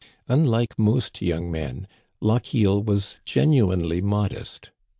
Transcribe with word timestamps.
Unlike 0.27 0.79
most 0.79 1.21
young 1.21 1.51
men, 1.51 1.87
Lochiel 2.23 2.81
was 2.83 3.19
genuinely 3.23 4.01
modest. 4.01 4.71